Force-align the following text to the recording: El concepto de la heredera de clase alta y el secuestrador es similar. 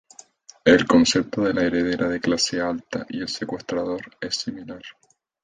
El 0.65 0.87
concepto 0.87 1.43
de 1.43 1.53
la 1.53 1.61
heredera 1.61 2.07
de 2.09 2.19
clase 2.19 2.59
alta 2.59 3.05
y 3.07 3.21
el 3.21 3.27
secuestrador 3.27 4.01
es 4.19 4.35
similar. 4.35 4.81